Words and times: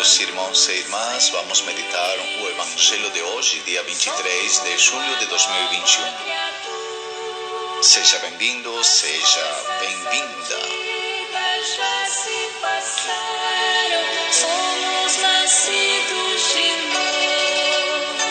Queridos 0.00 0.20
irmãos 0.20 0.66
e 0.66 0.72
irmãs, 0.72 1.28
vamos 1.28 1.60
meditar 1.60 2.16
o 2.40 2.48
Evangelho 2.48 3.10
de 3.10 3.20
hoje, 3.20 3.60
dia 3.66 3.82
23 3.82 4.60
de 4.60 4.78
julho 4.78 5.14
de 5.18 5.26
2021. 5.26 6.04
Seja 7.82 8.18
bem-vindo, 8.20 8.82
seja 8.82 9.44
bem-vinda. 9.78 10.58
Somos 14.32 15.18
nascidos 15.18 16.42
de 16.54 16.70
novo. 16.94 18.24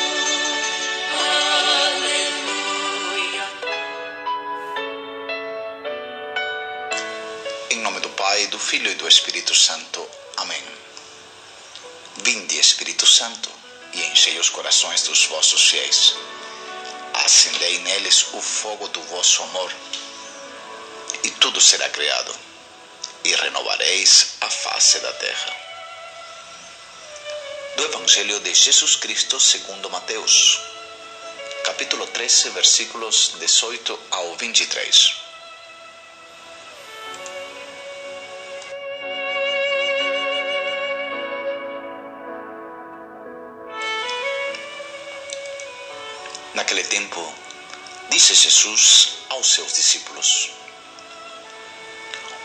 Aleluia. 3.21 3.45
Em 7.69 7.77
nome 7.77 7.99
do 7.99 8.09
Pai, 8.09 8.47
do 8.47 8.57
Filho 8.57 8.89
e 8.89 8.95
do 8.95 9.07
Espírito 9.07 9.53
Santo. 9.53 10.18
Vinde, 12.29 12.59
Espírito 12.59 13.07
Santo, 13.07 13.49
e 13.91 14.03
enchei 14.03 14.37
os 14.37 14.49
corações 14.49 15.01
dos 15.01 15.25
vossos 15.25 15.67
fiéis. 15.67 16.13
Acendei 17.25 17.79
neles 17.79 18.23
o 18.33 18.39
fogo 18.39 18.87
do 18.89 19.01
vosso 19.05 19.41
amor, 19.41 19.73
e 21.23 21.31
tudo 21.31 21.59
será 21.59 21.89
criado, 21.89 22.31
e 23.23 23.33
renovareis 23.33 24.35
a 24.41 24.47
face 24.47 24.99
da 24.99 25.11
terra. 25.13 25.55
Do 27.77 27.85
Evangelho 27.85 28.39
de 28.41 28.53
Jesus 28.53 28.95
Cristo 28.95 29.39
segundo 29.39 29.89
Mateus, 29.89 30.59
capítulo 31.65 32.05
13, 32.05 32.51
versículos 32.51 33.31
18 33.39 33.99
ao 34.11 34.35
23. 34.35 35.28
Naquele 46.69 46.87
tempo, 46.87 47.33
disse 48.11 48.35
Jesus 48.35 49.13
aos 49.29 49.53
seus 49.53 49.73
discípulos: 49.73 50.51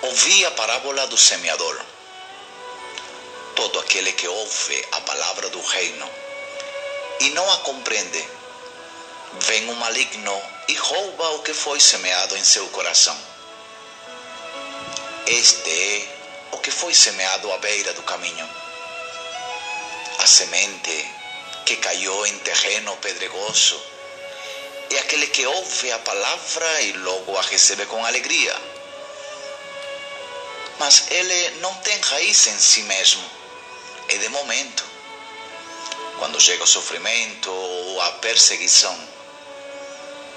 Ouvi 0.01 0.47
a 0.47 0.51
parábola 0.53 1.07
do 1.09 1.19
semeador. 1.19 1.79
Todo 3.55 3.81
aquele 3.81 4.13
que 4.13 4.27
ouve 4.27 4.89
a 4.93 5.01
palavra 5.03 5.51
do 5.51 5.61
reino 5.61 6.11
e 7.21 7.31
não 7.33 7.53
a 7.53 7.59
compreende, 7.59 8.27
vem 9.41 9.69
o 9.69 9.75
maligno 9.75 10.43
e 10.69 10.75
rouba 10.75 11.29
o 11.33 11.43
que 11.43 11.53
foi 11.53 11.79
semeado 11.79 12.35
em 12.35 12.45
seu 12.45 12.67
coração. 12.69 13.19
Este 15.27 15.71
é 15.71 16.49
o 16.53 16.59
que 16.61 16.71
foi 16.71 16.95
semeado 16.95 17.53
à 17.53 17.59
beira 17.59 17.93
do 17.93 18.03
caminho. 18.05 18.49
A 20.19 20.27
semente 20.27 21.11
que 21.67 21.77
caiu 21.77 22.25
em 22.25 22.39
terreno 22.39 22.97
pedregoso 22.97 23.93
é 24.97 25.01
aquele 25.01 25.27
que 25.27 25.47
ouve 25.47 25.91
a 25.91 25.99
palavra 25.99 26.83
e 26.83 26.93
logo 26.93 27.37
a 27.37 27.43
recebe 27.43 27.87
com 27.87 28.05
alegria. 28.05 28.55
Mas 30.79 31.11
ele 31.11 31.51
não 31.61 31.75
tem 31.77 31.99
raiz 32.01 32.47
em 32.47 32.59
si 32.59 32.83
mesmo, 32.83 33.25
é 34.09 34.19
de 34.19 34.29
momento. 34.29 34.85
Quando 36.19 36.41
chega 36.41 36.63
o 36.63 36.67
sofrimento 36.67 37.51
ou 37.51 38.01
a 38.03 38.13
perseguição, 38.13 38.97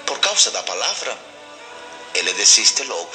por 0.06 0.18
causa 0.20 0.50
da 0.50 0.62
palavra, 0.62 1.16
ele 2.14 2.32
desiste 2.32 2.82
logo. 2.84 3.14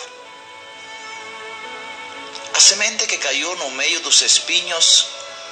A 2.54 2.60
semente 2.60 3.08
que 3.08 3.18
caiu 3.18 3.56
no 3.58 3.72
meio 3.72 4.00
dos 4.02 4.22
espinhos 4.22 5.08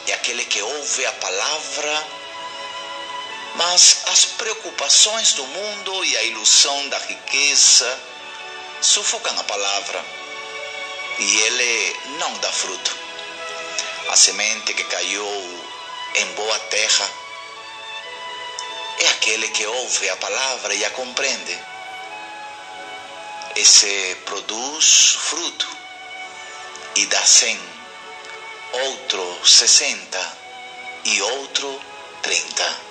é 0.08 0.14
aquele 0.14 0.46
que 0.46 0.62
ouve 0.62 1.06
a 1.06 1.12
palavra 1.14 2.21
mas 3.56 4.04
as 4.08 4.26
preocupações 4.26 5.34
do 5.34 5.46
mundo 5.46 6.06
e 6.06 6.18
a 6.18 6.24
ilusão 6.24 6.90
da 6.90 6.98
riqueza 7.00 8.00
sufocam 8.82 9.38
a 9.40 9.44
palavra 9.44 10.06
e 11.20 11.38
ele 11.42 12.00
não 12.20 12.34
dá 12.38 12.52
fruto. 12.52 12.96
A 14.10 14.16
semente 14.16 14.74
que 14.74 14.84
caiu 14.86 15.26
em 16.16 16.26
boa 16.34 16.60
terra 16.60 17.10
é 19.00 19.08
aquele 19.10 19.50
que 19.50 19.66
ouve 19.66 20.10
a 20.10 20.16
palavra 20.18 20.74
e 20.74 20.84
a 20.86 20.90
compreende. 20.92 21.60
Esse 23.56 24.18
produz 24.26 25.18
fruto 25.20 25.68
e 26.96 27.06
dá 27.06 27.22
cem, 27.26 27.60
outro 28.72 29.48
sessenta 29.48 30.38
e 31.04 31.22
outro 31.22 31.82
trinta 32.22 32.91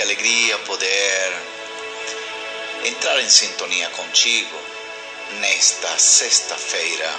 Que 0.00 0.04
alegria 0.04 0.58
poder 0.60 1.32
entrar 2.86 3.20
em 3.20 3.28
sintonia 3.28 3.90
contigo 3.90 4.58
nesta 5.40 5.98
sexta-feira, 5.98 7.14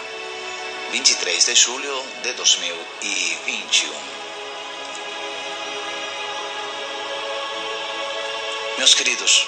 23 0.90 1.46
de 1.46 1.56
julho 1.56 2.04
de 2.24 2.34
2021. 2.34 3.94
Meus 8.80 8.96
queridos, 8.96 9.46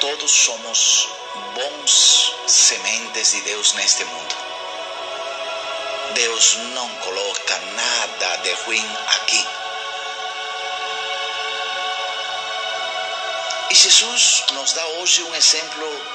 todos 0.00 0.30
somos 0.32 1.08
bons 1.54 2.34
sementes 2.48 3.30
de 3.30 3.42
Deus 3.42 3.74
neste 3.74 4.04
mundo. 4.06 4.34
Deus 6.14 6.56
não 6.74 6.88
coloca 6.96 7.58
nada 7.76 8.36
de 8.38 8.52
ruim 8.64 8.96
aqui. 9.06 9.61
E 13.72 13.74
Jesus 13.74 14.44
nos 14.52 14.74
dá 14.74 14.86
hoje 14.98 15.22
um 15.22 15.34
exemplo 15.34 16.06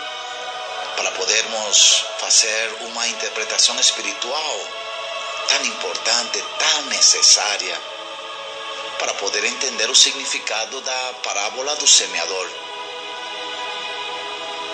para 0.96 1.10
podermos 1.14 2.06
fazer 2.20 2.72
uma 2.82 3.08
interpretação 3.08 3.80
espiritual 3.80 4.60
tão 5.48 5.66
importante, 5.66 6.44
tão 6.60 6.82
necessária, 6.84 7.82
para 9.00 9.12
poder 9.16 9.44
entender 9.44 9.90
o 9.90 9.96
significado 9.96 10.80
da 10.82 11.14
parábola 11.24 11.76
do 11.78 11.88
semeador. 11.88 12.48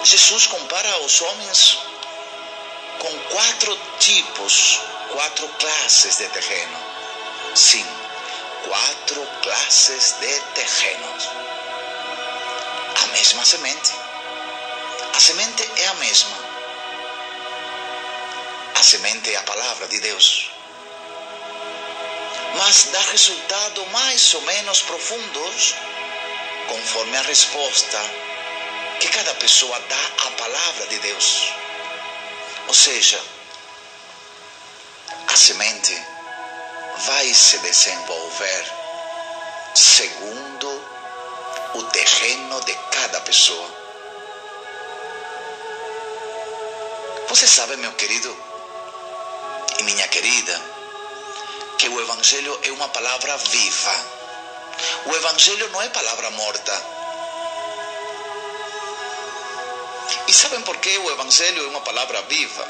Jesus 0.04 0.48
compara 0.48 0.98
os 1.06 1.22
homens 1.22 1.78
com 3.00 3.18
quatro 3.30 3.80
tipos, 3.98 4.82
quatro 5.10 5.48
classes 5.58 6.18
de 6.18 6.28
terreno. 6.28 6.80
Sim, 7.56 7.86
quatro 8.68 9.26
classes 9.42 10.16
de 10.20 10.40
terrenos 10.56 11.43
mesma 13.14 13.46
semente. 13.46 13.92
A 15.14 15.20
semente 15.20 15.64
é 15.78 15.88
a 15.88 15.94
mesma. 15.96 16.38
A 18.76 18.84
semente 18.84 19.34
é 19.34 19.38
a 19.38 19.44
palavra 19.44 19.88
de 19.88 20.00
Deus. 20.00 20.50
Mas 22.56 22.86
dá 22.92 23.02
resultados 23.12 23.88
mais 23.90 24.34
ou 24.34 24.42
menos 24.42 24.82
profundos 24.82 25.76
conforme 26.68 27.18
a 27.18 27.22
resposta 27.22 28.00
que 29.00 29.08
cada 29.10 29.34
pessoa 29.36 29.80
dá 29.80 30.28
à 30.28 30.32
palavra 30.32 30.88
de 30.88 31.00
Deus. 31.00 31.54
Ou 32.68 32.74
seja, 32.74 33.22
a 35.28 35.36
semente 35.36 35.96
vai 37.06 37.34
se 37.34 37.58
desenvolver 37.60 38.66
segundo 39.76 40.43
o 41.76 41.84
terreno 41.84 42.62
de 42.62 42.74
cada 42.92 43.22
pessoa. 43.22 43.70
Você 47.30 47.48
sabe, 47.48 47.76
meu 47.78 47.92
querido 47.94 48.36
e 49.80 49.84
minha 49.84 50.08
querida, 50.08 50.62
que 51.80 51.90
o 51.90 52.00
Evangelho 52.02 52.60
é 52.64 52.72
uma 52.72 52.88
palavra 52.90 53.36
viva. 53.38 54.06
O 55.06 55.16
Evangelho 55.16 55.70
não 55.70 55.82
é 55.82 55.90
palavra 55.90 56.30
morta. 56.32 56.86
E 60.28 60.34
sabem 60.34 60.62
por 60.62 60.78
que 60.78 60.98
o 60.98 61.12
Evangelho 61.12 61.66
é 61.66 61.68
uma 61.70 61.82
palavra 61.82 62.22
viva? 62.24 62.68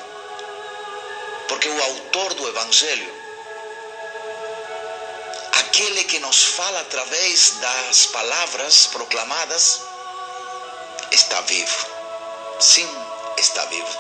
Porque 1.50 1.68
o 1.68 1.84
autor 1.84 2.34
do 2.34 2.48
Evangelho, 2.48 3.23
aquele 5.74 6.04
que 6.04 6.20
nos 6.20 6.44
fala 6.44 6.82
através 6.82 7.56
das 7.60 8.06
palavras 8.06 8.86
proclamadas, 8.92 9.82
está 11.12 11.42
vivo. 11.42 11.88
Sim, 12.60 12.88
está 13.38 13.66
vivo. 13.66 13.98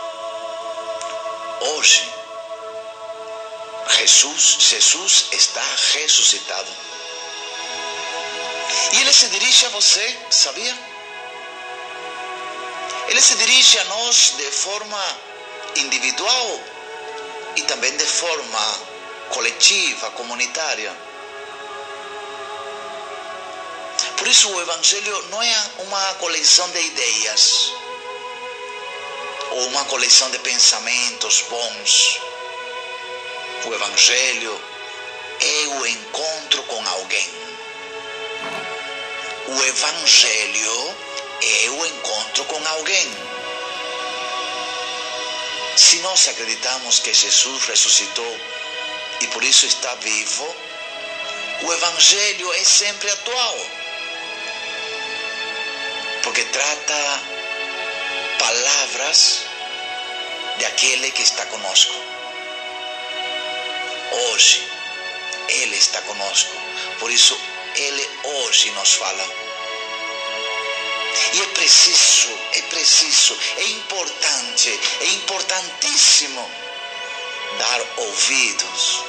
Hoje, 1.61 2.07
Jesus, 3.97 4.57
Jesus 4.59 5.25
está 5.31 5.63
ressuscitado. 5.93 6.71
E 8.91 9.01
ele 9.01 9.11
se 9.11 9.27
dirige 9.29 9.65
a 9.65 9.69
você, 9.69 10.17
sabia? 10.29 10.77
Ele 13.07 13.21
se 13.21 13.33
dirige 13.33 13.79
a 13.79 13.83
nós 13.85 14.35
de 14.37 14.51
forma 14.51 15.17
individual 15.77 16.59
e 17.55 17.63
também 17.63 17.97
de 17.97 18.05
forma 18.05 18.79
coletiva, 19.31 20.11
comunitária. 20.11 21.12
Por 24.23 24.29
isso 24.29 24.49
o 24.49 24.61
Evangelho 24.61 25.21
não 25.31 25.43
é 25.43 25.71
uma 25.79 26.13
coleção 26.13 26.69
de 26.69 26.79
ideias 26.79 27.73
ou 29.51 29.67
uma 29.67 29.83
coleção 29.83 30.31
de 30.31 30.39
pensamentos 30.39 31.41
bons. 31.49 32.21
O 33.65 33.73
Evangelho 33.73 34.61
é 35.41 35.67
o 35.67 35.85
encontro 35.85 36.63
com 36.63 36.87
alguém. 36.87 37.29
O 39.47 39.63
Evangelho 39.65 40.95
é 41.41 41.69
o 41.71 41.85
encontro 41.85 42.45
com 42.45 42.65
alguém. 42.65 43.11
Se 45.75 45.97
nós 45.97 46.29
acreditamos 46.29 46.99
que 46.99 47.13
Jesus 47.13 47.65
ressuscitou 47.65 48.39
e 49.19 49.27
por 49.27 49.43
isso 49.43 49.65
está 49.65 49.93
vivo, 49.95 50.55
o 51.63 51.73
Evangelho 51.73 52.53
é 52.53 52.63
sempre 52.63 53.11
atual. 53.11 53.82
Porque 56.33 56.49
trata 56.49 57.21
palavras 58.39 59.41
de 60.57 60.65
aquele 60.65 61.11
que 61.11 61.21
está 61.21 61.45
conosco. 61.45 61.93
Hoje, 64.11 64.67
Ele 65.47 65.77
está 65.77 66.01
conosco. 66.01 66.49
Por 66.97 67.11
isso, 67.11 67.39
Ele 67.75 68.09
hoje 68.23 68.71
nos 68.71 68.93
fala. 68.95 69.23
E 71.33 71.39
é 71.39 71.45
preciso, 71.53 72.35
é 72.53 72.61
preciso, 72.63 73.37
é 73.57 73.63
importante, 73.65 74.79
é 75.01 75.05
importantíssimo 75.05 76.51
dar 77.59 77.79
ouvidos. 77.97 79.03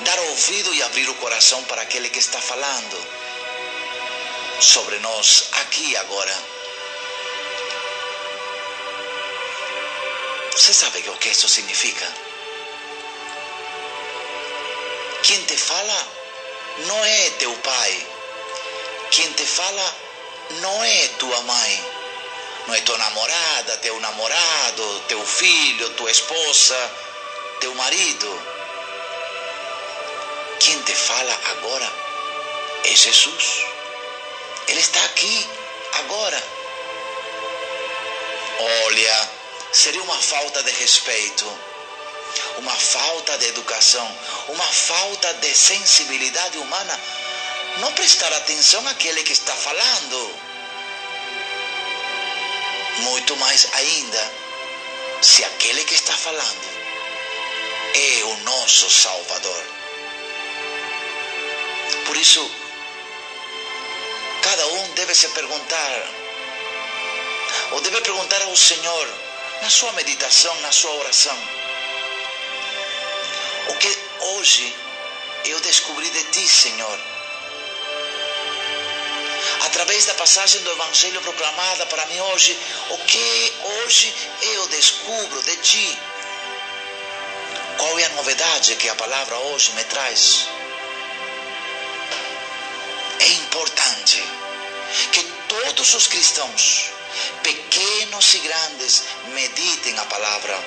Dar 0.00 0.18
ouvido 0.18 0.74
e 0.74 0.82
abrir 0.82 1.08
o 1.08 1.14
coração 1.14 1.62
para 1.62 1.82
aquele 1.82 2.10
que 2.10 2.18
está 2.18 2.40
falando 2.40 3.06
sobre 4.60 4.98
nós 4.98 5.48
aqui 5.52 5.96
agora. 5.96 6.55
Você 10.56 10.72
sabe 10.72 11.06
o 11.06 11.16
que 11.18 11.28
isso 11.28 11.46
significa? 11.50 12.10
Quem 15.22 15.44
te 15.44 15.54
fala 15.54 16.08
não 16.86 17.04
é 17.04 17.30
teu 17.38 17.52
pai. 17.58 18.06
Quem 19.10 19.30
te 19.34 19.44
fala 19.44 19.94
não 20.62 20.82
é 20.82 21.08
tua 21.18 21.42
mãe, 21.42 21.84
não 22.66 22.74
é 22.74 22.80
tua 22.80 22.96
namorada, 22.96 23.76
teu 23.82 24.00
namorado, 24.00 25.00
teu 25.08 25.24
filho, 25.26 25.90
tua 25.90 26.10
esposa, 26.10 26.90
teu 27.60 27.74
marido. 27.74 28.42
Quem 30.58 30.80
te 30.84 30.94
fala 30.94 31.38
agora 31.50 31.92
é 32.84 32.96
Jesus. 32.96 33.66
Ele 34.68 34.80
está 34.80 35.04
aqui 35.04 35.46
agora. 35.98 36.42
Olha, 38.86 39.35
seria 39.76 40.02
uma 40.02 40.16
falta 40.16 40.62
de 40.62 40.70
respeito, 40.72 41.44
uma 42.58 42.74
falta 42.74 43.36
de 43.38 43.46
educação, 43.46 44.18
uma 44.48 44.64
falta 44.64 45.34
de 45.34 45.54
sensibilidade 45.54 46.56
humana 46.58 46.98
não 47.78 47.92
prestar 47.92 48.32
atenção 48.32 48.86
àquele 48.88 49.22
que 49.22 49.32
está 49.32 49.54
falando. 49.54 50.46
Muito 53.00 53.36
mais 53.36 53.68
ainda, 53.74 54.32
se 55.20 55.44
aquele 55.44 55.84
que 55.84 55.94
está 55.94 56.14
falando 56.14 56.76
é 57.94 58.24
o 58.24 58.36
nosso 58.44 58.88
Salvador. 58.88 59.64
Por 62.06 62.16
isso, 62.16 62.50
cada 64.42 64.66
um 64.68 64.90
deve 64.94 65.14
se 65.14 65.28
perguntar, 65.28 66.08
ou 67.72 67.80
deve 67.82 68.00
perguntar 68.00 68.40
ao 68.42 68.56
Senhor, 68.56 69.25
na 69.62 69.70
sua 69.70 69.92
meditação, 69.92 70.54
na 70.60 70.72
sua 70.72 70.92
oração, 70.92 71.38
o 73.68 73.74
que 73.74 73.98
hoje 74.20 74.74
eu 75.44 75.60
descobri 75.60 76.10
de 76.10 76.24
ti, 76.24 76.48
Senhor 76.48 77.16
através 79.66 80.06
da 80.06 80.14
passagem 80.14 80.62
do 80.62 80.70
Evangelho 80.72 81.20
proclamada 81.20 81.84
para 81.86 82.06
mim 82.06 82.18
hoje, 82.20 82.58
o 82.90 82.98
que 82.98 83.52
hoje 83.84 84.14
eu 84.40 84.68
descubro 84.68 85.42
de 85.42 85.56
ti. 85.56 85.98
Qual 87.76 87.98
é 87.98 88.04
a 88.04 88.08
novidade 88.10 88.74
que 88.76 88.88
a 88.88 88.94
palavra 88.94 89.36
hoje 89.36 89.72
me 89.72 89.84
traz? 89.84 90.48
É 93.20 93.28
importante 93.28 94.24
que 95.12 95.22
todos 95.48 95.94
os 95.94 96.06
cristãos, 96.06 96.90
pequenos 97.42 98.34
e 98.34 98.38
grandes, 98.38 99.02
meditem 99.28 99.98
a 99.98 100.04
palavra. 100.04 100.58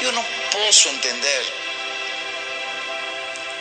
Eu 0.00 0.12
não 0.12 0.24
posso 0.50 0.88
entender 0.88 1.62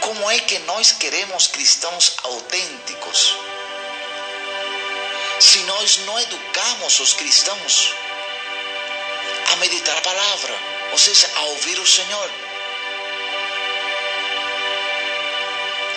como 0.02 0.30
é 0.32 0.40
que 0.40 0.58
nós 0.60 0.92
queremos 0.94 1.48
cristãos 1.48 2.16
autênticos? 2.24 3.38
Se 5.40 5.60
nós 5.60 5.98
não 6.06 6.20
educamos 6.20 7.00
os 7.00 7.14
cristãos 7.14 7.94
a 9.52 9.56
meditar 9.58 9.98
a 9.98 10.02
palavra, 10.02 10.54
ou 10.92 10.98
seja, 10.98 11.30
a 11.36 11.42
ouvir 11.42 11.80
o 11.80 11.88
Senhor. 11.88 12.32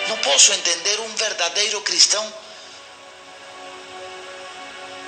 Não 0.07 0.17
posso 0.17 0.53
entender 0.53 0.99
um 0.99 1.15
verdadeiro 1.15 1.81
cristão 1.81 2.33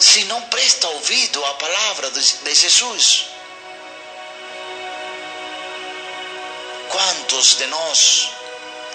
se 0.08 0.24
não 0.24 0.42
presta 0.44 0.88
ouvido 0.88 1.44
à 1.44 1.54
palavra 1.56 2.10
de 2.10 2.56
Jesus. 2.56 3.26
Quantos 6.90 7.58
de 7.58 7.66
nós 7.68 8.30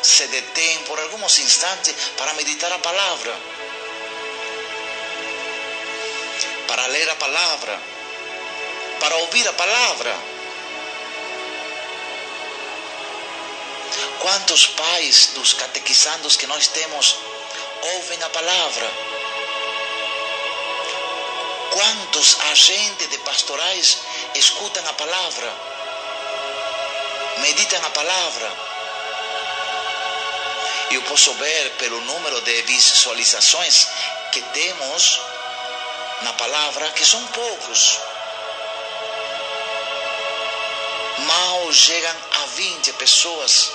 se 0.03 0.27
detém 0.29 0.79
por 0.85 0.99
alguns 0.99 1.39
instantes 1.39 1.95
para 2.17 2.33
meditar 2.33 2.73
a 2.73 2.79
palavra, 2.79 3.37
para 6.67 6.87
ler 6.87 7.11
a 7.11 7.17
palavra, 7.17 7.79
para 8.99 9.17
ouvir 9.17 9.47
a 9.47 9.53
palavra. 9.53 10.17
Quantos 14.19 14.67
pais 14.67 15.27
dos 15.35 15.53
catequizandos 15.53 16.37
que 16.37 16.47
nós 16.47 16.69
temos 16.69 17.19
ouvem 17.83 18.23
a 18.23 18.31
palavra? 18.31 19.12
Quantos 21.73 22.39
agentes 22.51 23.09
de 23.09 23.17
pastorais 23.19 23.99
escutam 24.35 24.87
a 24.87 24.93
palavra? 24.93 25.53
Meditam 27.39 27.83
a 27.83 27.91
palavra? 27.91 28.53
Eu 30.91 31.01
posso 31.05 31.33
ver 31.33 31.71
pelo 31.79 31.99
número 32.03 32.43
de 32.43 32.61
visualizações 32.63 33.89
que 34.33 34.43
temos 34.53 35.19
na 36.21 36.35
palavra 36.35 36.91
que 36.91 37.07
são 37.07 37.27
poucos. 37.29 37.99
Mal 41.21 41.73
chegam 41.73 42.17
a 42.33 42.47
20 42.49 42.93
pessoas 42.95 43.73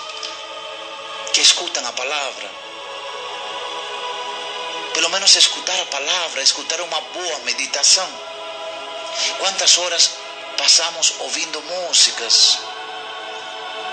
que 1.33 1.41
escutam 1.41 1.83
a 1.87 1.93
palavra. 1.93 2.66
Pelo 4.97 5.09
menos 5.09 5.35
escutar 5.35 5.79
a 5.79 5.85
palavra, 5.85 6.41
escutar 6.41 6.81
uma 6.81 6.99
boa 6.99 7.39
meditação. 7.45 8.09
Quantas 9.37 9.77
horas 9.77 10.09
passamos 10.57 11.13
ouvindo 11.19 11.61
músicas, 11.61 12.57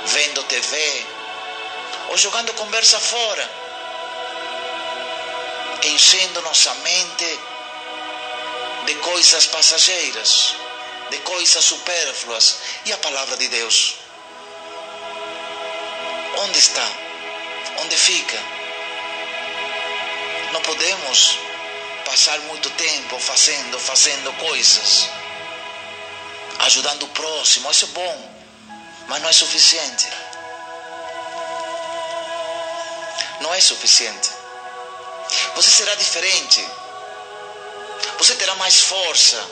vendo 0.06 0.42
TV, 0.44 1.06
ou 2.08 2.16
jogando 2.16 2.54
conversa 2.54 2.98
fora, 2.98 3.50
enchendo 5.82 6.40
nossa 6.40 6.72
mente 6.76 7.38
de 8.86 8.94
coisas 8.94 9.44
passageiras, 9.48 10.54
de 11.10 11.18
coisas 11.18 11.62
supérfluas 11.62 12.56
e 12.86 12.94
a 12.94 12.96
palavra 12.96 13.36
de 13.36 13.48
Deus. 13.48 13.96
Onde 16.38 16.58
está? 16.58 16.88
Onde 17.82 17.94
fica? 17.94 18.53
Não 20.54 20.62
podemos 20.62 21.36
passar 22.04 22.38
muito 22.42 22.70
tempo 22.70 23.18
fazendo, 23.18 23.76
fazendo 23.76 24.32
coisas, 24.34 25.10
ajudando 26.60 27.02
o 27.02 27.08
próximo. 27.08 27.68
Isso 27.72 27.86
é 27.86 27.88
bom, 27.88 28.36
mas 29.08 29.20
não 29.20 29.28
é 29.28 29.32
suficiente. 29.32 30.06
Não 33.40 33.52
é 33.52 33.60
suficiente. 33.60 34.30
Você 35.56 35.70
será 35.72 35.96
diferente. 35.96 36.64
Você 38.18 38.36
terá 38.36 38.54
mais 38.54 38.78
força. 38.78 39.44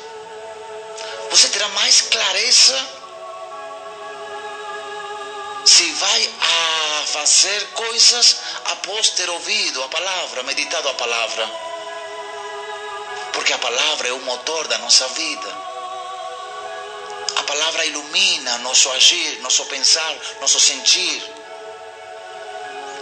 Você 1.30 1.48
terá 1.48 1.68
mais 1.70 2.00
clareza 2.02 3.01
se 5.64 5.92
vai 5.92 6.34
a 6.40 7.06
fazer 7.06 7.66
coisas 7.68 8.36
após 8.66 9.10
ter 9.10 9.28
ouvido 9.30 9.82
a 9.82 9.88
palavra, 9.88 10.42
meditado 10.42 10.88
a 10.88 10.94
palavra. 10.94 11.50
Porque 13.32 13.52
a 13.52 13.58
palavra 13.58 14.08
é 14.08 14.12
o 14.12 14.20
motor 14.20 14.66
da 14.68 14.78
nossa 14.78 15.06
vida. 15.08 15.72
A 17.36 17.42
palavra 17.44 17.84
ilumina 17.86 18.58
nosso 18.58 18.90
agir, 18.92 19.40
nosso 19.40 19.64
pensar, 19.66 20.14
nosso 20.40 20.60
sentir. 20.60 21.22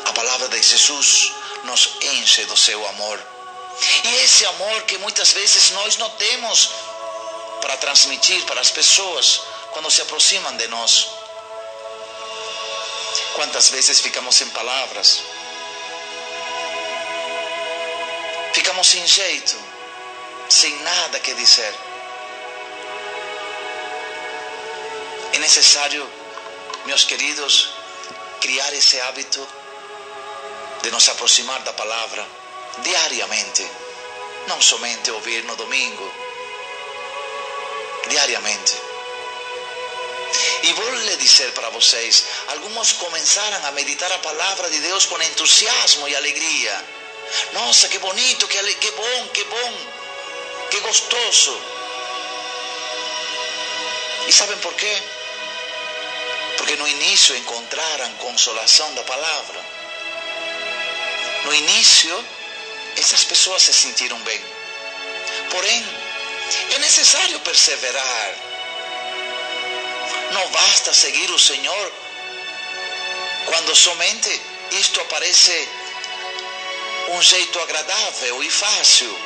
A 0.07 0.13
palavra 0.13 0.49
de 0.49 0.63
Jesus 0.63 1.33
nos 1.65 1.91
enche 2.01 2.45
do 2.45 2.57
seu 2.57 2.87
amor. 2.89 3.21
E 4.05 4.15
esse 4.25 4.45
amor 4.47 4.83
que 4.83 4.99
muitas 4.99 5.33
vezes 5.33 5.71
nós 5.71 5.97
não 5.97 6.11
temos 6.11 6.71
para 7.61 7.77
transmitir 7.77 8.45
para 8.45 8.61
as 8.61 8.71
pessoas 8.71 9.41
quando 9.73 9.91
se 9.91 10.03
aproximam 10.03 10.57
de 10.57 10.67
nós. 10.69 11.20
Quantas 13.41 13.71
vezes 13.71 14.03
ficamos 14.03 14.35
sem 14.37 14.47
palavras? 14.51 15.23
Ficamos 18.53 18.87
sem 18.87 19.07
jeito, 19.07 19.57
sem 20.51 20.77
nada 20.83 21.19
que 21.21 21.33
dizer. 21.33 21.75
É 25.33 25.39
necessário, 25.39 26.07
meus 26.85 27.05
queridos, 27.05 27.71
criar 28.43 28.75
esse 28.75 29.01
hábito 29.01 29.49
de 30.83 30.91
nos 30.91 31.09
aproximar 31.09 31.63
da 31.63 31.73
palavra 31.73 32.23
diariamente, 32.83 33.67
não 34.49 34.61
somente 34.61 35.11
ouvir 35.13 35.45
no 35.45 35.57
domingo, 35.57 36.15
diariamente. 38.07 38.90
E 40.63 40.73
vou 40.73 40.95
lhe 40.95 41.17
dizer 41.17 41.53
para 41.53 41.71
vocês: 41.71 42.25
alguns 42.49 42.93
começaram 42.93 43.67
a 43.67 43.73
meditar 43.73 44.11
a 44.13 44.19
palavra 44.19 44.71
de 44.71 44.79
Deus 44.81 45.07
com 45.07 45.21
entusiasmo 45.23 46.09
e 46.09 46.15
alegria. 46.15 46.85
Nossa, 47.53 47.89
que 47.89 47.99
bonito, 47.99 48.49
que, 48.49 48.75
que 48.75 48.91
bom, 48.93 49.29
que 49.29 49.45
bom, 49.45 49.73
que 50.71 50.81
gostoso. 50.81 51.61
E 54.27 54.33
sabem 54.33 54.59
por 54.59 54.75
quê? 54.75 55.03
Porque 56.57 56.77
no 56.77 56.87
início 56.87 57.37
encontraram 57.37 58.13
consolação 58.15 58.95
da 58.95 59.03
palavra. 59.05 59.65
No 61.45 61.55
início, 61.55 62.25
essas 62.97 63.25
pessoas 63.25 63.63
se 63.63 63.73
sentiram 63.73 64.19
bem. 64.21 64.41
Porém, 65.51 65.85
é 66.75 66.79
necessário 66.79 67.41
perseverar. 67.41 68.50
Não 70.33 70.49
basta 70.51 70.95
seguir 70.95 71.31
o 71.31 71.39
Senhor 71.39 71.93
quando 73.47 73.75
somente 73.75 74.41
isto 74.73 75.01
aparece 75.01 75.69
um 77.09 77.23
jeito 77.23 77.59
agradável 77.61 78.43
e 78.43 78.51
fácil. 78.51 79.19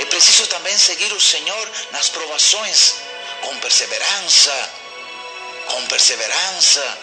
É 0.00 0.04
preciso 0.04 0.46
também 0.48 0.76
seguir 0.78 1.12
o 1.12 1.20
Senhor 1.20 1.70
nas 1.92 2.08
provações 2.10 2.96
com 3.40 3.56
perseverança, 3.58 4.70
com 5.66 5.86
perseverança. 5.86 6.98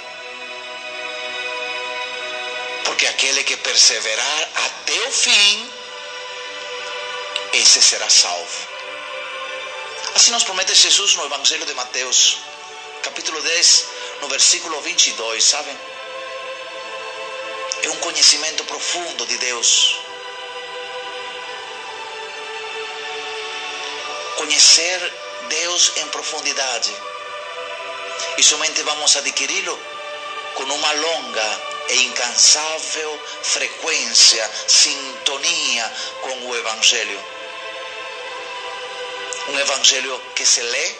Porque 2.85 3.07
aquele 3.07 3.43
que 3.43 3.57
perseverar 3.57 4.49
até 4.65 4.99
o 5.07 5.11
fim, 5.11 5.71
esse 7.53 7.81
será 7.81 8.09
salvo. 8.09 8.76
Assim 10.17 10.31
nos 10.31 10.43
promete 10.43 10.73
Jesus 10.73 11.13
no 11.13 11.25
Evangelho 11.25 11.63
de 11.63 11.75
Mateus, 11.75 12.39
capítulo 13.03 13.39
10, 13.39 13.85
no 14.19 14.27
versículo 14.27 14.81
22, 14.81 15.43
sabem? 15.43 15.77
É 17.83 17.89
um 17.91 17.97
conhecimento 17.97 18.63
profundo 18.63 19.27
de 19.27 19.37
Deus. 19.37 19.95
Conhecer 24.37 25.13
Deus 25.49 25.91
em 25.97 26.07
profundidade. 26.07 26.95
E 28.39 28.43
somente 28.43 28.81
vamos 28.81 29.15
adquiri-lo 29.17 29.79
com 30.55 30.63
uma 30.63 30.91
longa 30.93 31.61
e 31.89 32.05
incansável 32.05 33.21
frequência, 33.43 34.49
sintonia 34.67 35.93
com 36.21 36.47
o 36.47 36.55
Evangelho. 36.55 37.36
Um 39.49 39.59
Evangelho 39.59 40.21
que 40.35 40.45
se 40.45 40.61
lê, 40.61 40.95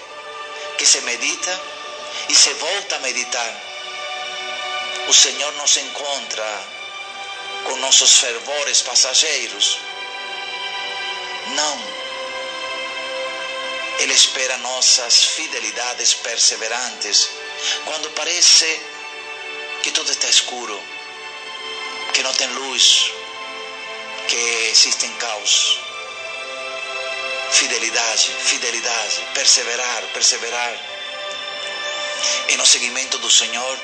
que 0.77 0.85
se 0.85 1.01
medita 1.01 1.61
e 2.29 2.35
se 2.35 2.53
volta 2.53 2.95
a 2.95 2.99
meditar. 2.99 3.61
O 5.07 5.13
Senhor 5.13 5.53
nos 5.53 5.77
encontra 5.77 6.65
com 7.65 7.75
nossos 7.77 8.19
fervores 8.19 8.81
passageiros. 8.81 9.79
Não. 11.47 11.97
Ele 13.99 14.13
espera 14.13 14.57
nossas 14.57 15.23
fidelidades 15.23 16.13
perseverantes 16.13 17.29
quando 17.85 18.09
parece 18.11 18.81
que 19.81 19.91
tudo 19.91 20.11
está 20.11 20.27
escuro, 20.27 20.81
que 22.13 22.21
não 22.21 22.33
tem 22.33 22.47
luz, 22.47 23.11
que 24.27 24.35
existem 24.71 25.11
caos. 25.13 25.86
Fidelidade, 27.51 28.31
fidelidade, 28.43 29.27
perseverar, 29.33 30.03
perseverar. 30.13 30.77
E 32.49 32.57
no 32.57 32.65
seguimento 32.65 33.17
do 33.19 33.29
Senhor, 33.29 33.79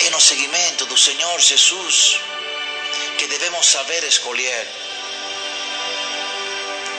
e 0.00 0.10
no 0.10 0.20
seguimento 0.20 0.86
do 0.86 0.96
Senhor 0.96 1.40
Jesus, 1.40 2.20
que 3.18 3.26
devemos 3.26 3.66
saber 3.66 4.04
escolher. 4.04 4.66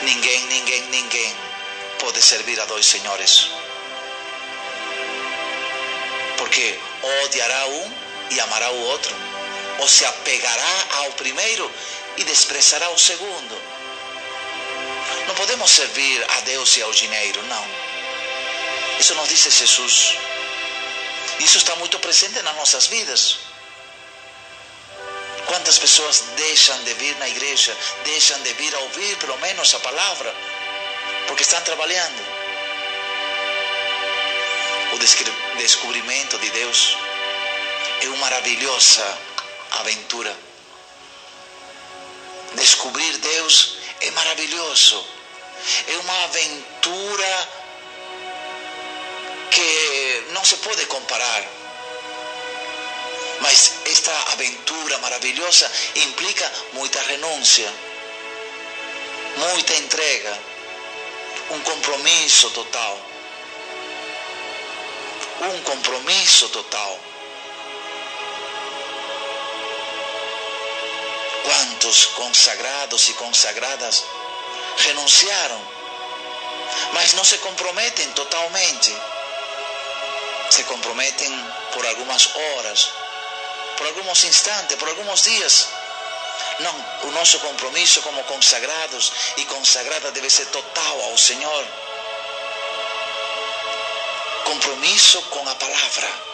Ninguém, 0.02 0.40
ninguém, 0.46 0.82
ninguém 0.82 1.36
pode 1.98 2.22
servir 2.22 2.60
a 2.60 2.64
dois 2.66 2.86
senhores 2.86 3.50
porque 6.48 6.80
odiará 7.24 7.66
um 7.66 7.92
e 8.30 8.40
amará 8.40 8.70
o 8.70 8.80
outro, 8.84 9.14
ou 9.78 9.88
se 9.88 10.04
apegará 10.04 10.86
ao 11.00 11.12
primeiro 11.12 11.70
e 12.16 12.24
desprezará 12.24 12.88
o 12.90 12.98
segundo. 12.98 13.77
Não 15.28 15.34
podemos 15.34 15.70
servir 15.70 16.24
a 16.30 16.40
Deus 16.40 16.76
e 16.76 16.82
ao 16.82 16.90
dinheiro, 16.90 17.42
não. 17.44 17.64
Isso 18.98 19.14
nos 19.14 19.28
disse 19.28 19.50
Jesus. 19.50 20.16
Isso 21.38 21.58
está 21.58 21.76
muito 21.76 21.98
presente 22.00 22.42
nas 22.42 22.56
nossas 22.56 22.86
vidas. 22.86 23.38
Quantas 25.46 25.78
pessoas 25.78 26.24
deixam 26.36 26.82
de 26.82 26.94
vir 26.94 27.16
na 27.18 27.28
igreja, 27.28 27.76
deixam 28.04 28.40
de 28.40 28.52
vir 28.54 28.74
a 28.74 28.78
ouvir 28.80 29.16
pelo 29.18 29.38
menos 29.38 29.72
a 29.74 29.78
palavra, 29.80 30.34
porque 31.26 31.42
estão 31.42 31.60
trabalhando? 31.62 32.38
o 34.92 35.58
descobrimento 35.58 36.38
de 36.38 36.50
Deus 36.50 36.96
é 38.02 38.08
uma 38.08 38.16
maravilhosa 38.16 39.18
aventura. 39.72 40.34
Descobrir 42.54 43.16
Deus 43.18 43.76
é 44.00 44.10
maravilhoso. 44.10 45.17
É 45.88 45.96
uma 45.98 46.24
aventura 46.24 47.48
que 49.50 50.26
não 50.30 50.44
se 50.44 50.56
pode 50.58 50.86
comparar. 50.86 51.44
Mas 53.40 53.74
esta 53.86 54.12
aventura 54.32 54.98
maravilhosa 54.98 55.70
implica 55.96 56.50
muita 56.72 57.00
renúncia. 57.02 57.72
muita 59.36 59.74
entrega, 59.74 60.36
um 61.50 61.60
compromisso 61.60 62.50
total. 62.50 63.00
Um 65.40 65.62
compromisso 65.62 66.48
total. 66.48 67.00
Quantos 71.44 72.06
consagrados 72.06 73.08
e 73.08 73.14
consagradas 73.14 74.04
renunciaram, 74.78 75.60
mas 76.92 77.14
não 77.14 77.24
se 77.24 77.38
comprometem 77.38 78.10
totalmente. 78.12 78.94
Se 80.50 80.64
comprometem 80.64 81.30
por 81.72 81.86
algumas 81.86 82.34
horas, 82.34 82.88
por 83.76 83.86
alguns 83.86 84.24
instantes, 84.24 84.76
por 84.76 84.88
alguns 84.88 85.22
dias. 85.22 85.68
Não, 86.60 87.08
o 87.08 87.10
nosso 87.12 87.38
compromisso 87.40 88.02
como 88.02 88.22
consagrados 88.24 89.12
e 89.36 89.44
consagrada 89.44 90.10
deve 90.10 90.30
ser 90.30 90.46
total 90.46 91.02
ao 91.02 91.18
Senhor. 91.18 91.66
Compromisso 94.44 95.22
com 95.22 95.48
a 95.48 95.54
palavra 95.54 96.28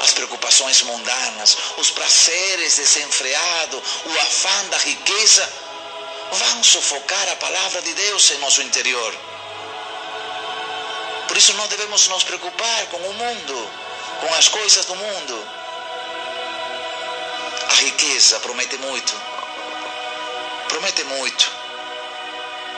as 0.00 0.12
preocupações 0.12 0.82
mundanas, 0.82 1.56
os 1.78 1.90
prazeres 1.90 2.76
desenfreados, 2.76 3.82
o 4.04 4.20
afã 4.20 4.64
da 4.70 4.78
riqueza, 4.78 5.52
vão 6.32 6.64
sufocar 6.64 7.28
a 7.28 7.36
palavra 7.36 7.82
de 7.82 7.92
Deus 7.94 8.30
em 8.30 8.38
nosso 8.38 8.62
interior. 8.62 9.14
Por 11.28 11.36
isso 11.36 11.52
não 11.54 11.66
devemos 11.68 12.08
nos 12.08 12.24
preocupar 12.24 12.86
com 12.86 12.98
o 12.98 13.14
mundo, 13.14 13.70
com 14.20 14.34
as 14.34 14.48
coisas 14.48 14.84
do 14.86 14.96
mundo. 14.96 15.48
A 17.68 17.74
riqueza 17.74 18.40
promete 18.40 18.76
muito, 18.78 19.12
promete 20.68 21.04
muito, 21.04 21.52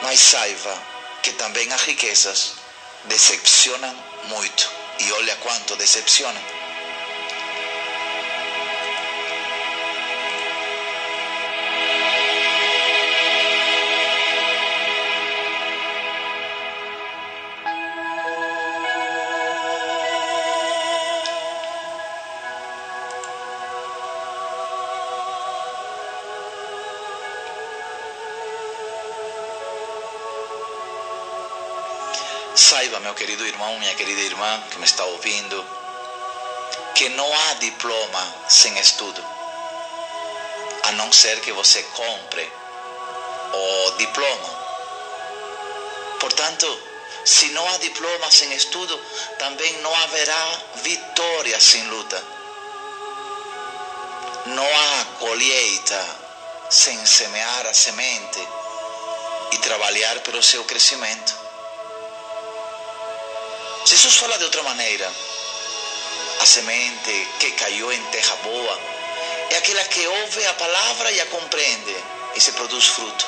mas 0.01 0.19
saiba 0.19 0.77
que 1.21 1.31
também 1.33 1.71
as 1.71 1.81
riquezas 1.81 2.53
decepcionam 3.05 3.95
muito. 4.25 4.69
E 4.99 5.11
olha 5.13 5.35
quanto 5.37 5.77
decepcionam. 5.77 6.58
Saiba, 32.69 32.99
meu 32.99 33.15
querido 33.15 33.47
irmão, 33.47 33.79
minha 33.79 33.95
querida 33.95 34.21
irmã 34.21 34.63
que 34.69 34.77
me 34.77 34.85
está 34.85 35.03
ouvindo, 35.03 35.65
que 36.93 37.09
não 37.09 37.25
há 37.33 37.53
diploma 37.55 38.35
sem 38.47 38.77
estudo, 38.77 39.25
a 40.83 40.91
não 40.91 41.11
ser 41.11 41.41
que 41.41 41.51
você 41.51 41.81
compre 41.81 42.47
o 43.53 43.91
diploma. 43.97 44.49
Portanto, 46.19 46.79
se 47.25 47.47
não 47.53 47.67
há 47.69 47.77
diploma 47.77 48.29
sem 48.29 48.53
estudo, 48.53 48.95
também 49.39 49.73
não 49.81 49.95
haverá 50.03 50.61
vitória 50.75 51.59
sem 51.59 51.81
luta. 51.87 52.23
Não 54.45 54.63
há 54.63 55.05
colheita 55.17 56.05
sem 56.69 57.03
semear 57.03 57.65
a 57.65 57.73
semente 57.73 58.47
e 59.53 59.57
trabalhar 59.57 60.19
pelo 60.19 60.43
seu 60.43 60.63
crescimento. 60.65 61.48
Jesus 63.85 64.17
fala 64.17 64.37
de 64.37 64.43
outra 64.43 64.61
maneira. 64.63 65.11
A 66.41 66.45
semente 66.45 67.27
que 67.39 67.51
caiu 67.51 67.91
em 67.91 68.03
terra 68.05 68.35
boa 68.37 68.79
é 69.49 69.57
aquela 69.57 69.83
que 69.85 70.05
ouve 70.07 70.45
a 70.45 70.53
palavra 70.53 71.11
e 71.11 71.21
a 71.21 71.25
compreende 71.27 71.95
e 72.35 72.41
se 72.41 72.51
produz 72.53 72.85
fruto. 72.87 73.27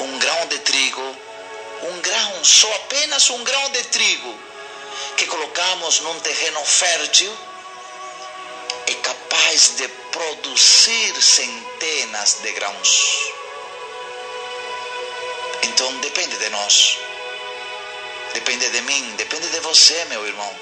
Um 0.00 0.18
grão 0.18 0.46
de 0.46 0.58
trigo, 0.60 1.16
um 1.82 2.00
grão, 2.00 2.44
só 2.44 2.72
apenas 2.76 3.28
um 3.30 3.44
grão 3.44 3.70
de 3.70 3.82
trigo 3.84 4.38
que 5.16 5.26
colocamos 5.26 6.00
num 6.00 6.18
terreno 6.20 6.64
fértil 6.64 7.36
é 8.86 8.94
capaz 8.94 9.76
de 9.76 9.88
produzir 9.88 11.22
centenas 11.22 12.38
de 12.42 12.52
grãos. 12.52 13.32
Então 15.62 15.92
depende 15.98 16.36
de 16.36 16.50
nós 16.50 16.98
depende 18.34 18.68
de 18.68 18.80
mim, 18.82 19.14
depende 19.16 19.48
de 19.48 19.60
você, 19.60 20.04
meu 20.06 20.26
irmão. 20.26 20.54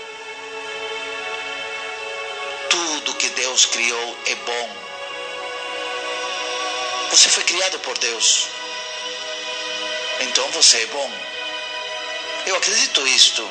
Tudo 2.68 3.14
que 3.14 3.28
Deus 3.30 3.64
criou 3.66 4.18
é 4.26 4.34
bom. 4.36 4.76
Você 7.10 7.28
foi 7.30 7.42
criado 7.44 7.78
por 7.80 7.96
Deus. 7.98 8.46
Então 10.20 10.48
você 10.50 10.82
é 10.82 10.86
bom. 10.86 11.10
Eu 12.46 12.56
acredito 12.56 13.06
isto. 13.08 13.48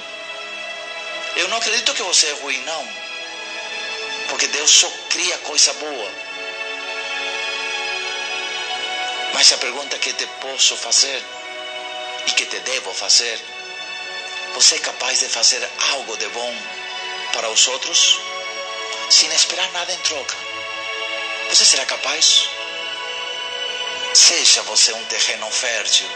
Eu 1.35 1.47
não 1.49 1.57
acredito 1.57 1.93
que 1.93 2.03
você 2.03 2.27
é 2.27 2.33
ruim, 2.33 2.61
não. 2.63 2.87
Porque 4.29 4.47
Deus 4.47 4.71
só 4.71 4.91
cria 5.09 5.37
coisa 5.39 5.73
boa. 5.73 6.11
Mas 9.33 9.51
a 9.51 9.57
pergunta 9.57 9.97
que 9.97 10.13
te 10.13 10.27
posso 10.41 10.77
fazer 10.77 11.23
e 12.27 12.31
que 12.31 12.45
te 12.45 12.59
devo 12.59 12.93
fazer 12.93 13.39
você 14.53 14.75
é 14.75 14.79
capaz 14.79 15.19
de 15.19 15.29
fazer 15.29 15.67
algo 15.91 16.17
de 16.17 16.27
bom 16.29 16.55
para 17.33 17.49
os 17.49 17.67
outros 17.67 18.19
sem 19.09 19.31
esperar 19.33 19.71
nada 19.71 19.93
em 19.93 19.97
troca? 19.99 20.35
Você 21.49 21.65
será 21.65 21.85
capaz? 21.85 22.49
Seja 24.13 24.61
você 24.63 24.93
um 24.93 25.05
terreno 25.05 25.49
fértil, 25.49 26.07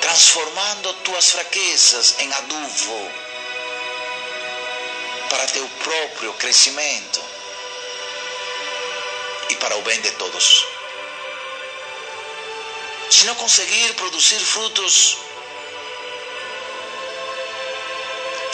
transformando 0.00 0.92
tuas 1.04 1.30
fraquezas 1.30 2.18
em 2.18 2.32
adubo 2.32 3.10
para 5.28 5.46
teu 5.48 5.68
próprio 5.82 6.32
crescimento 6.34 7.22
e 9.50 9.56
para 9.56 9.76
o 9.76 9.82
bem 9.82 10.00
de 10.00 10.10
todos. 10.12 10.66
Se 13.10 13.24
não 13.26 13.34
conseguir 13.34 13.94
produzir 13.94 14.40
frutos 14.40 15.18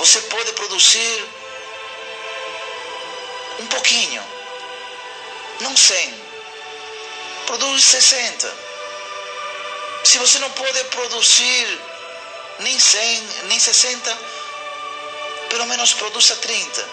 você 0.03 0.21
pode 0.23 0.53
produzir 0.55 1.25
um 3.61 3.67
pouquinho, 3.69 4.21
não 5.61 5.77
100, 5.77 6.15
produz 7.47 7.85
60. 7.85 8.53
Se 10.03 10.19
você 10.19 10.41
não 10.41 10.51
pode 10.51 10.83
produzir 10.87 11.81
nem 12.59 12.81
100, 12.81 13.21
nem 13.45 13.61
60, 13.61 14.19
pelo 15.51 15.67
menos 15.67 15.95
produza 15.95 16.35
30. 16.35 16.89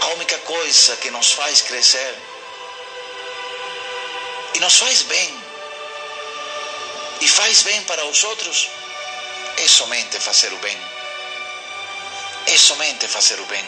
A 0.00 0.06
única 0.08 0.38
coisa 0.38 0.96
que 0.96 1.12
nos 1.12 1.30
faz 1.34 1.62
crescer 1.62 2.18
e 4.54 4.58
nos 4.58 4.76
faz 4.76 5.02
bem 5.02 5.40
e 7.20 7.28
faz 7.28 7.62
bem 7.62 7.80
para 7.84 8.04
os 8.06 8.24
outros 8.24 8.81
é 9.56 9.68
somente 9.68 10.18
fazer 10.18 10.52
o 10.52 10.56
bem. 10.58 10.78
É 12.46 12.56
somente 12.58 13.06
fazer 13.08 13.38
o 13.40 13.44
bem. 13.46 13.64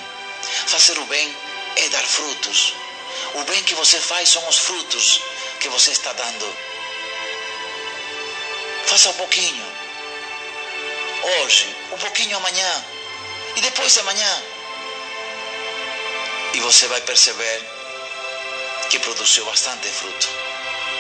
Fazer 0.67 0.99
o 0.99 1.05
bem 1.07 1.37
é 1.77 1.89
dar 1.89 2.03
frutos. 2.03 2.75
O 3.35 3.45
bem 3.45 3.63
que 3.65 3.75
você 3.75 4.01
faz 4.01 4.29
são 4.29 4.47
os 4.49 4.59
frutos 4.59 5.21
que 5.61 5.69
você 5.69 5.93
está 5.93 6.13
dando. 6.13 6.57
Faça 8.87 9.09
um 9.11 9.15
pouquinho. 9.15 9.65
Hoje, 11.41 11.75
um 11.93 11.99
pouquinho 11.99 12.37
amanhã. 12.37 12.85
E 13.57 13.61
depois 13.61 13.93
de 13.93 14.01
amanhã. 14.01 14.43
E 16.55 16.61
você 16.61 16.87
vai 16.89 17.01
perceber 17.03 17.63
que 18.91 18.99
produziu 18.99 19.45
bastante 19.45 19.89
fruto. 19.89 20.29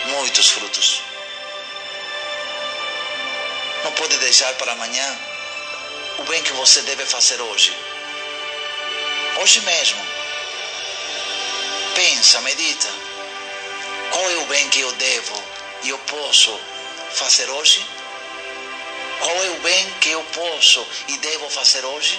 Muitos 0.06 0.50
frutos 0.50 1.13
não 3.84 3.92
pode 3.92 4.16
deixar 4.16 4.52
para 4.54 4.72
amanhã 4.72 5.18
o 6.18 6.24
bem 6.24 6.42
que 6.42 6.52
você 6.54 6.80
deve 6.82 7.04
fazer 7.04 7.40
hoje. 7.40 7.76
Hoje 9.42 9.60
mesmo. 9.60 10.00
Pensa, 11.94 12.40
medita. 12.40 12.88
Qual 14.10 14.30
é 14.30 14.36
o 14.36 14.46
bem 14.46 14.68
que 14.70 14.80
eu 14.80 14.90
devo 14.92 15.44
e 15.82 15.90
eu 15.90 15.98
posso 15.98 16.58
fazer 17.12 17.48
hoje? 17.50 17.84
Qual 19.20 19.44
é 19.44 19.50
o 19.50 19.60
bem 19.60 19.90
que 20.00 20.10
eu 20.10 20.22
posso 20.32 20.86
e 21.08 21.18
devo 21.18 21.50
fazer 21.50 21.84
hoje? 21.84 22.18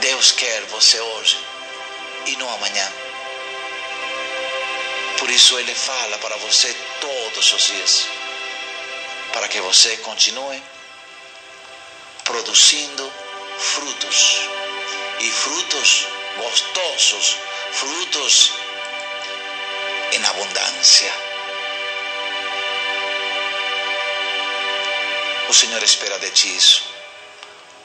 Deus 0.00 0.30
quer 0.32 0.62
você 0.66 1.00
hoje 1.00 1.38
e 2.26 2.36
no 2.36 2.48
amanhã. 2.48 3.01
Por 5.22 5.30
isso 5.30 5.56
ele 5.56 5.72
fala 5.72 6.18
para 6.18 6.36
você 6.38 6.74
todos 7.00 7.52
os 7.52 7.62
dias, 7.62 8.08
para 9.32 9.46
que 9.46 9.60
você 9.60 9.96
continue 9.98 10.60
produzindo 12.24 13.12
frutos 13.56 14.40
e 15.20 15.30
frutos 15.30 16.08
gostosos, 16.36 17.36
frutos 17.70 18.50
em 20.10 20.24
abundância. 20.26 21.14
O 25.48 25.54
Senhor 25.54 25.84
espera 25.84 26.18
de 26.18 26.30
ti 26.32 26.48
isso. 26.48 26.82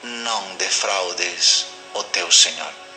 Não 0.02 0.56
defraudes 0.56 1.66
o 1.94 2.02
teu 2.02 2.32
Senhor. 2.32 2.87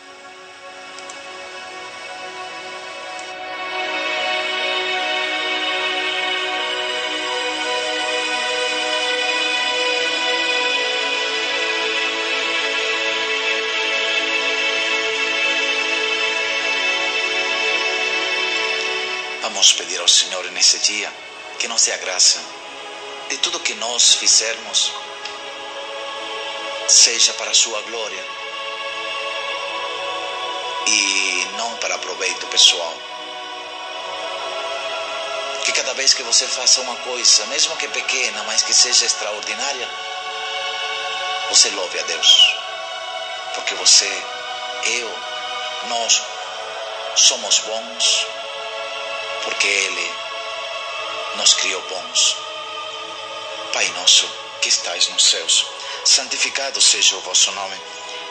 Nós 23.82 24.14
fizermos 24.14 24.92
seja 26.88 27.32
para 27.34 27.50
a 27.50 27.54
sua 27.54 27.80
glória 27.82 28.24
e 30.86 31.48
não 31.56 31.76
para 31.78 31.98
proveito 31.98 32.46
pessoal. 32.46 32.96
Que 35.64 35.72
cada 35.72 35.94
vez 35.94 36.14
que 36.14 36.22
você 36.22 36.46
faça 36.46 36.80
uma 36.80 36.94
coisa, 36.96 37.44
mesmo 37.46 37.76
que 37.76 37.88
pequena, 37.88 38.44
mas 38.44 38.62
que 38.62 38.72
seja 38.72 39.04
extraordinária, 39.04 39.88
você 41.48 41.68
louve 41.70 41.98
a 41.98 42.02
Deus. 42.02 42.56
Porque 43.56 43.74
você, 43.74 44.10
eu, 44.84 45.18
nós 45.88 46.22
somos 47.16 47.58
bons 47.58 48.26
porque 49.42 49.66
Ele 49.66 50.14
nos 51.36 51.54
criou 51.54 51.82
bons. 51.82 52.41
Pai 53.72 53.88
nosso 53.96 54.28
que 54.60 54.68
estais 54.68 55.08
nos 55.08 55.24
céus, 55.24 55.66
santificado 56.04 56.78
seja 56.78 57.16
o 57.16 57.20
vosso 57.22 57.50
nome. 57.52 57.74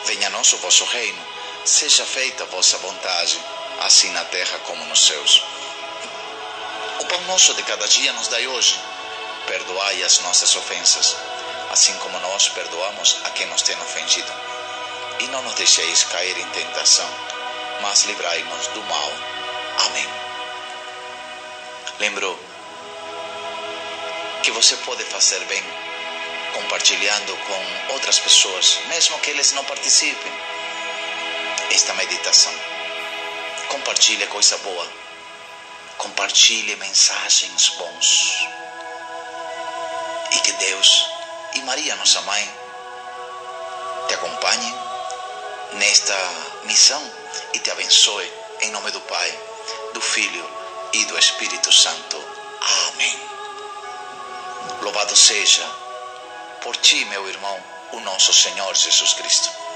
Venha 0.06 0.28
a 0.28 0.30
nós 0.30 0.54
o 0.54 0.58
vosso 0.58 0.86
reino. 0.86 1.20
Seja 1.66 2.06
feita 2.06 2.44
a 2.44 2.46
vossa 2.46 2.78
vontade, 2.78 3.40
assim 3.80 4.12
na 4.12 4.24
terra 4.26 4.60
como 4.60 4.86
nos 4.86 5.04
céus. 5.08 5.44
O 7.00 7.06
pão 7.06 7.22
nosso 7.22 7.56
de 7.56 7.64
cada 7.64 7.88
dia 7.88 8.14
nos 8.14 8.28
dai 8.28 8.46
hoje. 8.46 8.80
Perdoai 9.48 10.04
as 10.04 10.20
nossas 10.20 10.56
ofensas, 10.56 11.16
assim 11.72 11.94
como 11.96 12.20
nós 12.20 12.50
perdoamos 12.50 13.18
a 13.24 13.32
quem 13.32 13.48
nos 13.48 13.64
tem 13.64 13.76
ofendido. 13.82 14.32
E 15.22 15.28
não 15.30 15.42
nos 15.42 15.56
deixeis 15.56 16.04
cair 16.04 16.38
em 16.38 16.50
tentação, 16.50 17.10
mas 17.82 18.04
livrai-nos 18.04 18.68
do 18.68 18.84
mal. 18.84 19.12
Amém. 19.88 20.08
Lembrou 22.00 22.51
que 24.52 24.56
você 24.56 24.76
pode 24.78 25.04
fazer 25.06 25.40
bem 25.46 25.64
compartilhando 26.54 27.38
com 27.38 27.94
outras 27.94 28.20
pessoas, 28.20 28.80
mesmo 28.90 29.18
que 29.20 29.30
eles 29.30 29.54
não 29.54 29.64
participem. 29.64 30.32
Esta 31.72 31.94
meditação. 31.94 32.54
Compartilhe 33.70 34.28
coisa 34.28 34.58
boa. 34.58 34.88
Compartilhe 35.98 36.76
mensagens 36.76 37.70
bons. 37.78 38.48
E 40.32 40.40
que 40.42 40.52
Deus 40.52 41.06
e 41.56 41.62
Maria, 41.62 41.96
nossa 41.96 42.20
mãe, 42.22 42.54
te 44.10 44.14
acompanhem 44.16 44.76
nesta 45.74 46.18
missão 46.66 47.02
e 47.54 47.60
te 47.60 47.72
abençoe 47.72 48.30
em 48.62 48.72
nome 48.72 48.92
do 48.92 49.00
Pai, 49.02 49.40
do 49.94 50.02
Filho 50.02 50.50
e 50.92 51.06
do 51.06 51.18
Espírito 51.18 51.72
Santo. 51.72 52.22
Amém. 52.90 53.31
Louvado 54.82 55.16
seja 55.16 55.64
por 56.64 56.76
ti, 56.76 57.06
meu 57.06 57.30
irmão, 57.30 57.64
o 57.92 58.00
nosso 58.00 58.34
Senhor 58.34 58.76
Jesus 58.76 59.14
Cristo. 59.14 59.71